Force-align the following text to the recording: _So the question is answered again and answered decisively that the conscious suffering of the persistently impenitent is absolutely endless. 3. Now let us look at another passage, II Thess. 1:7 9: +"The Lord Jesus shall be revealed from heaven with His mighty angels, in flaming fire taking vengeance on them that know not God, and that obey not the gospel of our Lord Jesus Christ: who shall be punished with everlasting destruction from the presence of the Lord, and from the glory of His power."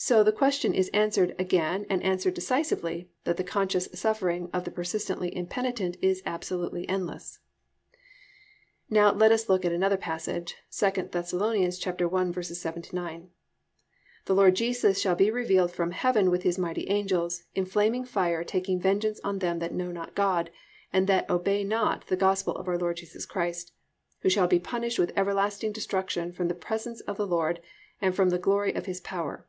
_So 0.02 0.24
the 0.24 0.32
question 0.32 0.72
is 0.72 0.88
answered 0.94 1.34
again 1.38 1.84
and 1.90 2.02
answered 2.02 2.32
decisively 2.32 3.10
that 3.24 3.36
the 3.36 3.44
conscious 3.44 3.86
suffering 3.92 4.48
of 4.50 4.64
the 4.64 4.70
persistently 4.70 5.36
impenitent 5.36 5.98
is 6.00 6.22
absolutely 6.24 6.88
endless. 6.88 7.38
3. 8.88 8.96
Now 8.96 9.12
let 9.12 9.30
us 9.30 9.50
look 9.50 9.62
at 9.66 9.72
another 9.72 9.98
passage, 9.98 10.52
II 10.72 11.02
Thess. 11.02 11.34
1:7 11.34 12.92
9: 12.94 13.30
+"The 14.24 14.34
Lord 14.34 14.54
Jesus 14.56 14.98
shall 14.98 15.14
be 15.14 15.30
revealed 15.30 15.70
from 15.70 15.90
heaven 15.90 16.30
with 16.30 16.44
His 16.44 16.56
mighty 16.56 16.88
angels, 16.88 17.42
in 17.54 17.66
flaming 17.66 18.06
fire 18.06 18.42
taking 18.42 18.80
vengeance 18.80 19.20
on 19.22 19.40
them 19.40 19.58
that 19.58 19.74
know 19.74 19.92
not 19.92 20.14
God, 20.14 20.48
and 20.94 21.06
that 21.08 21.28
obey 21.28 21.62
not 21.62 22.06
the 22.06 22.16
gospel 22.16 22.56
of 22.56 22.66
our 22.68 22.78
Lord 22.78 22.96
Jesus 22.96 23.26
Christ: 23.26 23.72
who 24.20 24.30
shall 24.30 24.48
be 24.48 24.58
punished 24.58 24.98
with 24.98 25.12
everlasting 25.14 25.72
destruction 25.72 26.32
from 26.32 26.48
the 26.48 26.54
presence 26.54 27.00
of 27.02 27.18
the 27.18 27.26
Lord, 27.26 27.60
and 28.00 28.14
from 28.16 28.30
the 28.30 28.38
glory 28.38 28.72
of 28.72 28.86
His 28.86 29.02
power." 29.02 29.46